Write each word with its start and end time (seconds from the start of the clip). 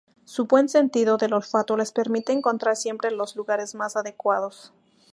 Su 0.25 0.45
buen 0.45 0.67
sentido 0.67 1.17
del 1.17 1.33
olfato 1.33 1.77
les 1.77 1.91
permite 1.91 2.33
encontrar 2.33 2.75
siempre 2.75 3.11
los 3.11 3.35
lugares 3.35 3.75
más 3.75 3.95
adecuados. 3.95 4.73